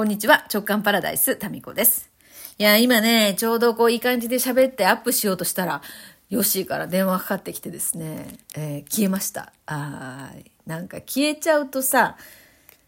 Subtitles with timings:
[0.00, 2.10] こんにちは、直感パラダイス、タミコです。
[2.56, 5.82] いや、今ね、ちょうどこういい感じで喋ってアップしようとしたら、
[6.30, 9.52] ヨッシーから電話かかってきてですね、えー消えました。
[9.66, 10.30] あ
[10.66, 12.16] なんか消えちゃうとさ、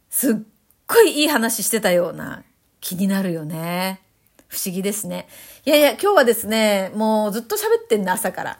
[0.09, 0.37] すっ
[0.87, 2.45] ごいいい話してたような
[2.81, 4.01] 気になるよね。
[4.49, 5.29] 不思議ですね。
[5.67, 8.59] いやいや、今日はですね、もうずっと喋ってんの、朝から。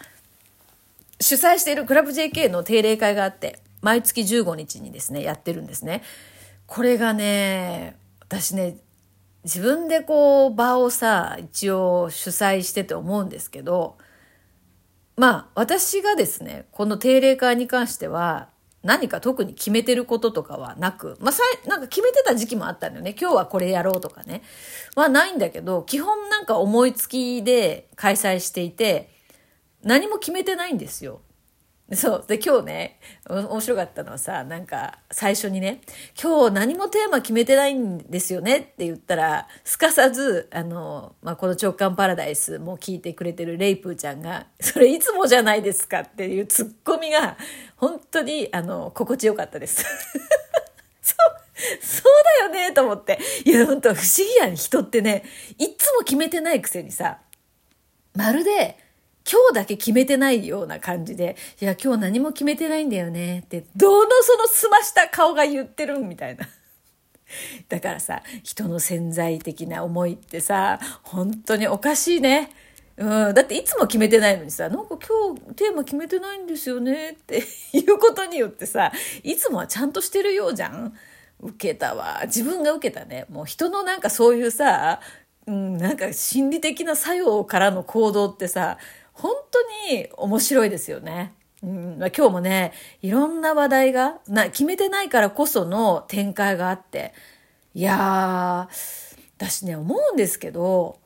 [1.23, 6.03] 主催しているクラブ JK の定例会があって、毎月15日にですね、やってるんですね。
[6.67, 8.02] これがね、
[8.33, 8.79] 私ね、
[9.45, 13.99] 自分でこう場をさ、一応主催してて思うんですけど、
[15.17, 18.49] まあ私がですね、この定例会に関しては、
[18.83, 23.15] 何か特に決めてることとかはなく、まあさ、なんか決めてた時期もあったんだよね。
[23.21, 24.41] 今日はこれやろうとかね。
[24.97, 29.11] はないんだけど、基本なんか思いつきで開催していて、
[29.83, 31.21] 何も決めてないんですよ。
[31.97, 32.25] そう。
[32.27, 35.83] で、今日ね、面白かったのはさ、なんか、最初にね、
[36.21, 47.37] 今日何もテーマ決めてないんですよねって言ったら、すかさず、あの、まあ、この直感パラダイスも聞いてくれてるレイプーちゃんが、それいつもじゃないですかっていうツッコミが、
[47.77, 49.85] 本当に、あの、心地よかったです。
[51.05, 51.15] そ
[52.09, 52.13] う、
[52.51, 53.19] だよね、と思って。
[53.45, 55.25] いや、本当不思議やん、人ってね、
[55.59, 57.19] いつも決めてないくせにさ、
[58.15, 58.79] まるで、
[59.31, 66.49] 今日だけ決めてないような感じで、いや、今日何も決めてないんだよねって、どのその澄ました顔が言ってるみたいな。
[67.69, 72.51] だからさ、人の潜在的な思いってさ、本当におかしいね。
[72.97, 77.43] うん、だっていつも決めてないのにさ、なんか今日テーマ決めてないんですよねって
[77.73, 78.93] いうことによってさ、
[79.23, 80.95] いつもはちゃんとしてるようじゃん
[81.41, 82.23] 受けたわ。
[82.27, 83.27] 自分が受けたね。
[83.31, 85.01] もう人のなんかそういうさ、
[85.47, 88.79] うん、なんか心理的な作用からの行動ってさ、
[89.13, 91.35] 本当に面白いですよね。
[91.63, 97.15] うん、今日もね、いろんな話題がな、決めてないからこその展開があって、
[97.75, 100.99] いやー、私ね、思うんですけど、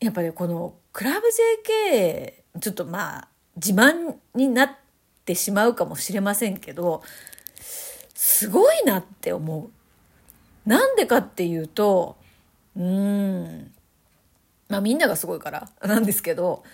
[0.00, 1.26] やっぱりこのクラブ
[1.66, 4.70] JK、ちょっとまあ、自慢になっ
[5.24, 7.02] てしまうかもしれませんけど、
[8.14, 9.70] すごいなって思
[10.66, 10.68] う。
[10.68, 12.16] なんでかっていうと、
[12.76, 13.72] うん、
[14.68, 16.64] まあみんながすごいからなんですけど、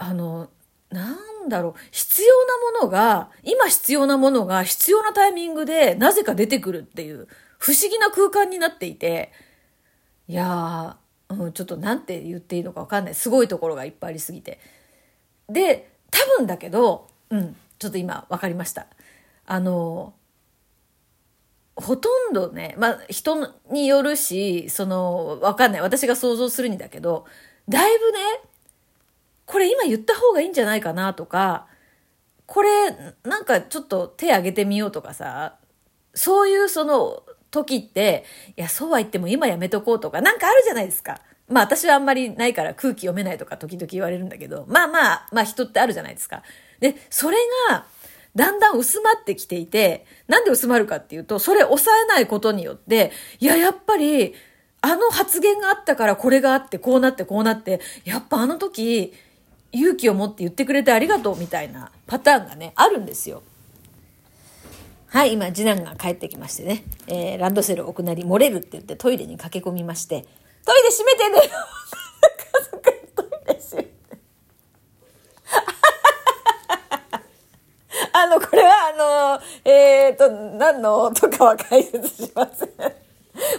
[0.00, 0.48] あの、
[0.88, 7.28] なんだろう、必要なものが、今必要なものが必要なタイミングでなぜか出てくるっていう
[7.58, 9.30] 不思議な空間になっていて、
[10.26, 13.14] いやー、うん、ちょっとなんて言っていいのかわかんない。
[13.14, 14.58] すごいところがいっぱいありすぎて。
[15.50, 18.86] で、多分だけど、うん、ちょっと今わかりました。
[19.44, 20.14] あの、
[21.76, 25.80] ほとんどね、まあ人によるし、その、わかんない。
[25.82, 27.26] 私が想像するにだけど、
[27.68, 28.18] だいぶね、
[29.50, 31.66] これ今言った方がいいんじゃないかなとか、
[32.46, 32.68] これ
[33.24, 35.56] なんかちょっと手挙げてみようとかさ、
[36.14, 38.24] そういうその時って、
[38.56, 41.20] いや、そうは言っても今やめとこうとか、なんかあるじゃないですか。
[41.48, 46.44] まあ私はあんまりないから空気読めないとか時々言われるんだけど、まあまあ、まあ人ってあるじゃないですか。
[46.78, 47.36] で、それ
[47.68, 47.86] が、
[48.36, 53.10] だんだん薄まってきていて、なんで薄まるかっていうと、それ抑えないことによって、
[53.40, 54.32] いや、やっぱり、
[54.80, 59.12] あの発言があったからこれがあって、こうなってこうなって、やっぱあの時、
[59.72, 63.42] 勇気を持って言ってくれてありがとうみたいなパターンがね、あるんですよ。
[65.06, 70.24] はい、今、次男が帰ってきましてね、えー、ランドセル奥なり漏れるって言ってトイレに駆け込みまして、
[70.64, 71.40] トイレ閉めてね
[72.54, 72.82] 家族
[73.16, 73.90] トイレ閉めて。
[78.12, 82.70] あの、これはあの、えーと、何のとかは解説しません。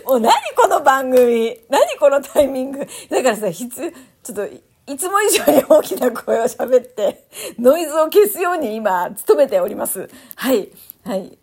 [0.05, 2.79] もう何この番組何このタイミング
[3.09, 3.91] だからさ、必
[4.23, 7.27] ちょっと、いつも以上に大きな声を喋って、
[7.59, 10.09] ノイズを消すように今、努めております。
[10.35, 10.69] はい。
[11.05, 11.37] はい。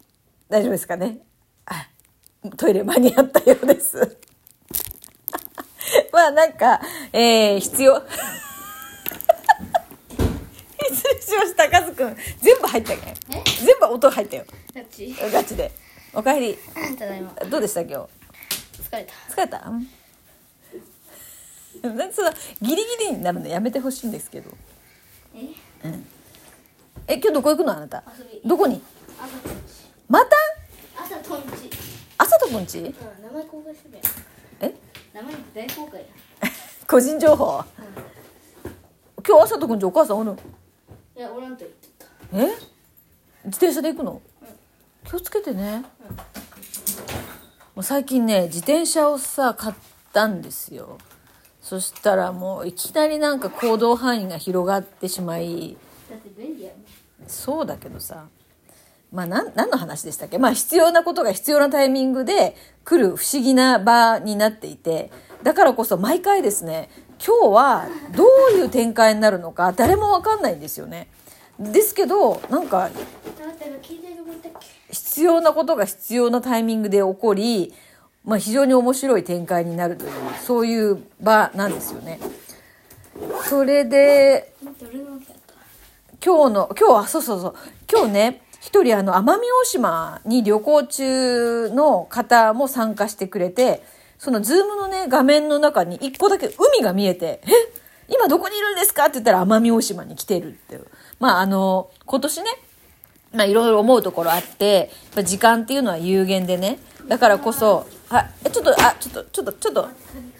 [0.48, 1.20] 大丈夫ですかね？
[1.66, 1.86] あ、
[2.56, 4.18] トイレ間に合ったようです。
[6.12, 6.80] まあなんか、
[7.12, 8.02] えー、必要？
[10.90, 12.16] 失礼しました、カズくん。
[12.40, 13.14] 全部入ったね。
[13.64, 14.44] 全部音入ったよ。
[14.74, 15.14] タッチ？
[15.32, 15.70] ガチで。
[16.12, 16.58] おかえり。
[16.98, 18.06] ただいまどうでした今
[18.74, 18.82] 日？
[18.82, 19.72] 疲れた疲れた？
[21.82, 22.30] その
[22.60, 24.50] ギリギリになるのやめてほしいんですけど。
[25.34, 25.48] え？
[27.06, 28.02] え、今日どこ行くのあなた？
[28.44, 28.82] どこに？
[30.08, 30.36] また？
[31.00, 31.70] 朝とんち
[32.18, 34.00] 朝とくんちうん名前公開して
[34.60, 34.74] え？
[35.14, 36.06] 名前大公開や
[36.86, 37.64] 個人情報？
[39.26, 40.32] 今日朝とくんちお母さんおる？
[40.32, 40.38] の
[41.16, 42.06] いやおらんと言ってた。
[42.32, 42.46] え？
[43.44, 44.20] 自転車で行くの？
[45.06, 45.84] 気をつけてね。
[47.74, 49.74] もう最近ね、自転車をさ、買っ
[50.12, 50.98] たんですよ。
[51.68, 55.76] そしたらもういきなりなんか行動範囲が広がってしまい、
[57.26, 58.24] そうだけどさ
[59.12, 60.38] まあ、何の話でしたっけ？
[60.38, 62.56] まあ、必要なことが必要なタイミングで
[62.86, 65.10] 来る不思議な場になっていて、
[65.42, 66.88] だからこそ毎回ですね、
[67.22, 67.86] 今日は
[68.16, 68.24] ど
[68.54, 71.08] ういう展開になるのか誰もわかんないんですよね。
[71.58, 72.88] ですけど、なんか、
[74.90, 77.74] 必要なことが必要なタイミングで起こり、
[78.24, 80.10] まあ、非常に面白い展開になるという、
[80.44, 82.20] そういう場なんですよね。
[83.44, 84.52] それで、
[86.24, 87.54] 今日の、今日は、そうそうそう、
[87.90, 93.82] 今日ね、一人あの、奄美大島に旅行中の方も参加してくれて、
[94.18, 97.50] そのズームのね、画面の中に一個だけ海が見えて、え？
[98.10, 99.04] 今どこにいるんですか？
[99.04, 100.86] って言ったら奄美大島に来てるっていう。
[101.20, 102.46] まああの、今年ね、
[103.32, 109.88] まあいろいろ思うところあって、やっぱ時間っていうのは有限でね、だからこそ、あ、えちょっと、あ、ちょっと、ちょっと、ちょっと、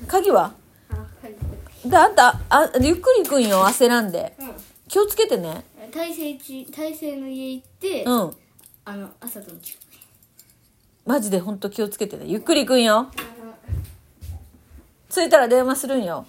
[0.07, 0.53] 鍵は？
[1.85, 4.35] で、あんた、あ、ゆっくり行くんよ、焦らんで。
[4.39, 4.43] う
[4.89, 5.51] 気をつけてね。
[5.51, 8.37] ん大勢ち大勢の家行って、うん。
[8.85, 9.83] あの朝との近く
[11.05, 12.25] マジでほんと気をつけてね。
[12.27, 13.11] ゆっくり行くんよ。
[15.11, 16.27] 着いたら電話するんよ。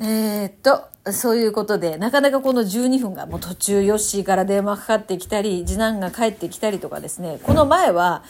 [0.00, 8.24] えー、っと、そういうことで、なかなかこの12分がもう途中ヨッシーから電話かかってきたり、次男が帰ってきたりとかですね、この前は、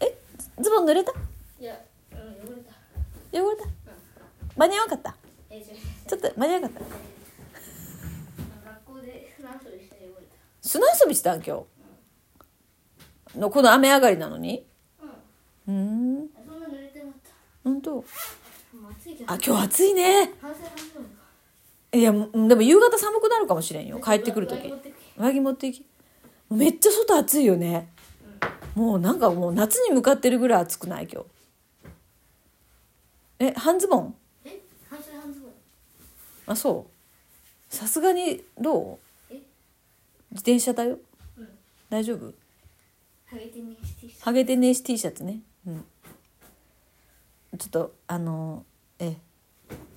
[0.00, 0.18] え
[0.60, 1.12] ズボン濡れた？
[1.60, 1.76] いや
[2.12, 3.44] うん汚れた。
[3.44, 3.64] 汚れた？
[4.56, 5.16] 間に合わなかった？
[6.08, 6.82] ちょっと間に合わなかっ
[8.64, 8.70] た？
[8.70, 10.26] 学校で船遊びして汚れ
[10.62, 11.62] 砂遊びしたん今
[13.34, 13.38] 日？
[13.38, 14.66] の、この雨上がりなのに？
[15.00, 15.06] た
[15.68, 16.30] うーん、うん
[17.64, 18.02] そん
[19.26, 20.32] あ、今日暑いね。
[21.92, 24.00] いや、もでも夕方寒くなるかもしれんよ。
[24.00, 24.72] 帰ってくるとき
[25.18, 25.84] 上着持っていき。
[26.50, 27.88] めっちゃ外暑いよね。
[28.74, 31.26] もうなんかもう夏に向かってるぐらい暑くない今日。
[33.40, 34.14] え、半ズボン？
[34.44, 35.50] え半袖半ズボン
[36.46, 36.86] あ、そ
[37.70, 37.74] う。
[37.74, 38.98] さすがにど
[39.30, 39.34] う？
[39.34, 39.34] え？
[40.30, 40.98] 自転車だよ。
[41.36, 41.48] うん
[41.90, 42.32] 大丈夫？
[43.26, 43.36] ハ
[44.32, 45.40] ゲテネシ T シャツね。
[45.66, 45.84] うん。
[47.58, 48.71] ちょっと、あの、え、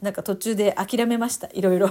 [0.02, 1.50] なんか途中で諦めました。
[1.54, 1.90] いろいろ。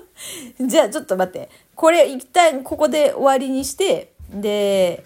[0.60, 1.50] じゃあちょっと待って。
[1.74, 5.04] これ一旦ここで終わりにして、で、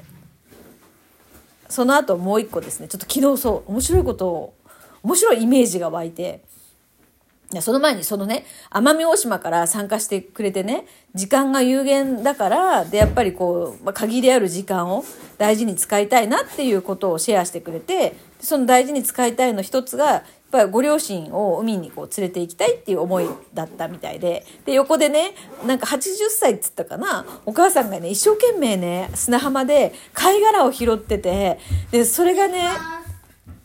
[1.68, 2.88] その後もう一個ですね。
[2.88, 4.54] ちょっと昨日そう、面白いことを、
[5.02, 6.42] 面白いイメージが湧いて、
[7.60, 10.86] その前にそのね、奄美大島から参加してくれてね、
[11.16, 15.04] 時間が有限だから、で、やっぱりこう、まあ、限りある時間を
[15.36, 25.34] 大事に使いたいなっていうことをシェアしてくれて、その大事に使いたいの一つが、ぱりご両親を海にこう連れて行きたいっていう思いだったみたいで、で、横でね、
[25.66, 31.58] なんか80歳っつったかな、お母さんがね、一生懸命ね、砂浜で貝殻を拾ってて、
[31.90, 32.64] で、それがね、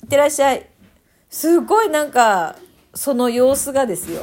[0.03, 0.67] いってらっしゃい。
[1.29, 2.55] すごいなんか、
[2.93, 4.21] その様子がですよ。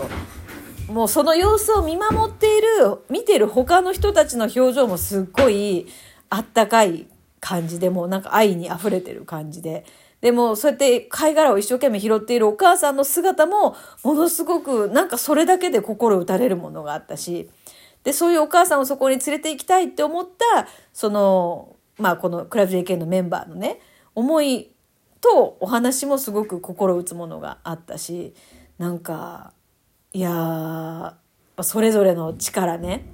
[0.89, 2.67] もうその様子を見守っている、
[3.11, 5.87] 見てる他の人たちの表情もすっごい
[6.31, 7.07] あったかい
[7.41, 9.85] 感じで、もうなんか愛に溢れてる感じで。
[10.23, 17.51] でもそうやって貝殻を一生懸命拾っているお母さんの姿もものすごくなんかそれだけで心打たれるものがあったし、
[18.05, 23.81] で、そういうお母さんをそこに連れて行きたいって思った、その、まあこのクラブ JK のメンバーのね、
[24.15, 24.73] 思い
[25.23, 28.35] とお話もすごく心打つものがあったし
[28.77, 29.53] なんか
[30.13, 31.17] いや
[31.63, 33.07] それぞれの力ね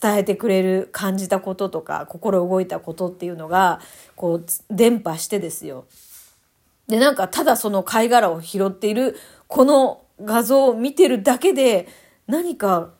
[0.00, 3.80] 伝えてくれる感じたこととか心動いたことっていうのが
[4.14, 5.86] こう伝播してですよ。
[6.90, 9.16] でなんかただその貝殻を拾っている
[9.46, 11.88] この画像を見てるだけで
[12.26, 12.90] 何か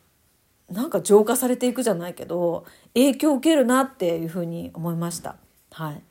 [0.69, 5.35] なんか浄化されていくじゃないけど影響を受けるなっていうふうに思いました。
[5.71, 6.01] はい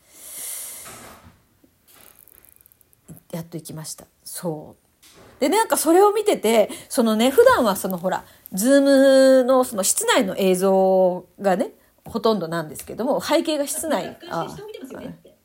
[3.32, 4.06] やっと行きました。
[4.24, 5.40] そう。
[5.40, 11.70] で、なんかそれを見てて、そのね、普段はそのほら、ズームのその室内の映像がね、
[12.04, 14.18] ほとんどなんですけども、背景が室内。
[14.28, 14.48] あ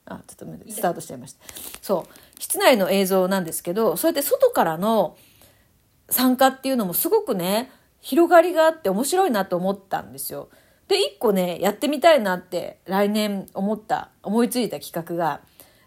[0.06, 1.40] あ、ちょっとスタートしちゃいました。
[1.82, 2.40] そう。
[2.40, 5.18] 室内の映像なんですけど、そうやって外からの
[6.10, 7.72] 参加っていうのもすごくね、
[8.02, 10.50] 広がりがあって面白いなと思ったんですよ。
[10.88, 15.42] で、一個ね、やってみたいなって来年思った、思いついた企画が、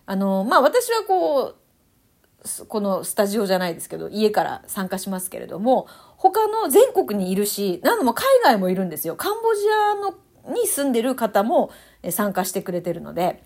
[0.07, 9.15] あの、まあ私はこう、このスタジオじゃないですけど、家から参加しますけれども、他の全国にいるし、何度も海外もいるんですよ。
[9.15, 11.71] カンボジアのに住んでる方も
[12.11, 13.43] 参加してくれてるので、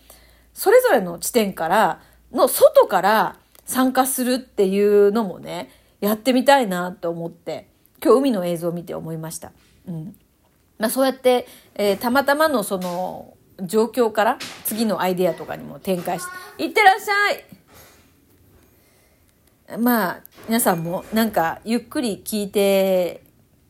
[0.53, 7.67] それぞれの地点から、の外から参加するっていうのもね、やってみたいなと思って、
[8.03, 9.51] 今日海の映像を見て思いました。
[9.87, 10.15] うん。
[10.77, 16.25] まあそうやって、えーたまたまのその状況から次のアイデアとかにも展開し
[16.57, 17.31] て、いってらっしゃ
[19.75, 23.23] いまあ皆さんもなんかゆっくり聞いて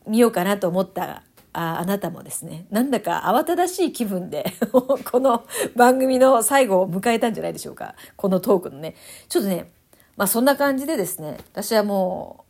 [0.06, 1.22] みようかなと思った
[1.54, 5.44] ああなたもですね、なんだか慌ただしい気分で この
[5.76, 7.94] 番組の最後を迎えたんじゃないでしょうか。
[8.16, 8.96] このトークのね。
[9.28, 9.72] ちょっとね、
[10.16, 12.44] まあそんな感じでですね、私はも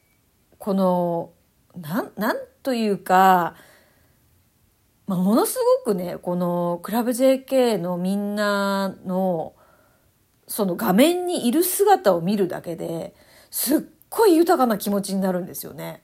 [0.53, 1.33] う、この、
[1.77, 3.55] なん、なんというか、
[5.07, 9.55] まあ、ものすごくね、このクラブ JK のみんなの、
[10.49, 13.15] その画面にいる姿を見るだけで
[13.51, 16.03] すっごい豊かな気持ちになるんですよね。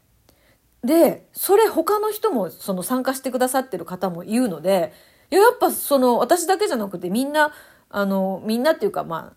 [0.84, 4.92] で、それ他の人もその参加してくださってる方も言うので、
[5.30, 7.52] いややっぱその私だけじゃなくてみんな、
[7.90, 9.34] あの、みんなっていうかま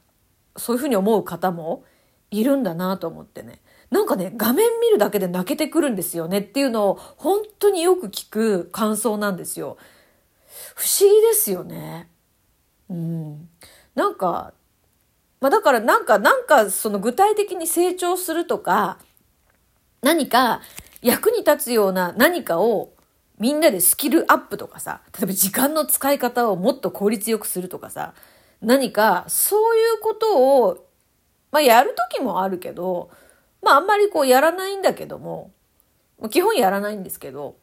[0.56, 1.84] あ、そういうふうに思う方も
[2.32, 3.60] いるんだなと思ってね。
[3.92, 9.78] なんかね、画面見るだけで泣けてくるんですよねっていうのを本当によく聞く感想なんですよ。
[10.76, 12.10] 不思議ですよね。
[12.90, 13.50] うん。
[13.94, 14.54] なんか、
[15.42, 18.98] まあだからなんか、なんかその具体的に成長するとか、
[20.02, 20.62] 何か
[21.04, 22.94] 役に立つような何かを
[23.40, 28.14] みんなでスキルアップとかさ、例えば時間の使い方をもっと効率よくするとかさ、
[28.62, 30.88] 何かそういうことを、
[31.52, 33.12] まあやるときもあるけど、
[33.62, 35.52] まああんまりこうやらないんだけども、
[36.30, 37.58] 基本やらないんですけど、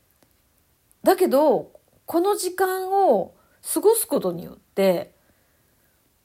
[1.03, 1.73] だけど、
[2.05, 3.35] この時間を
[3.73, 5.15] 過ごすことによって、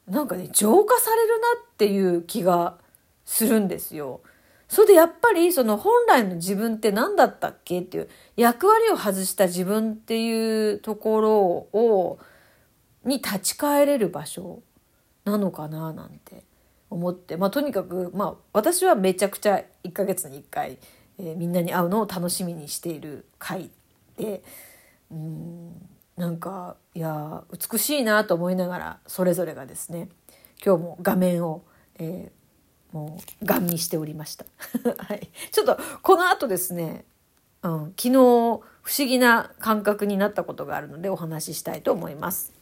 [0.07, 2.77] なんかね、浄化されるなっていう気が
[3.23, 4.21] するんですよ。
[4.67, 11.37] それでやっぱりその本来の自分って何だったっけっていう役割を外した自分っていうところ
[11.79, 12.19] を
[13.03, 14.63] に立ち返れる場所
[15.23, 16.43] なのかななんて
[16.89, 20.79] 思ってまあとにかくまあ私はめちゃくちゃ1ヶ月に1回、
[21.19, 23.69] えー、みんなに会うのを楽しみにしている回
[24.17, 24.43] で
[25.11, 30.09] うんなんかいや美しいなと思いながらそれぞれがですね
[30.63, 31.63] 今日も画面を、
[31.99, 32.44] えー
[32.95, 34.45] もうガン見しておりました。
[34.97, 35.29] はい。
[35.51, 37.03] ちょっとこの後ですね、
[37.61, 38.61] うん、昨日不思
[38.99, 42.54] 議な感覚になったことがあるのでお話ししたいと思います。